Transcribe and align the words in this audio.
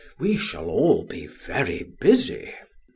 We 0.17 0.35
shall 0.35 1.03
be 1.03 1.27
very 1.27 1.83
busy. 1.83 2.51